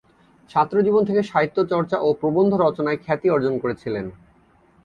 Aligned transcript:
ছাত্রজীবন 0.49 1.03
থেকে 1.05 1.21
সাহিত্যচর্চা 1.23 1.97
ও 1.97 2.09
প্রবন্ধরচনায় 2.13 3.01
খ্যাতি 3.05 3.27
অর্জন 3.29 3.53
করেছিলেন। 3.59 4.05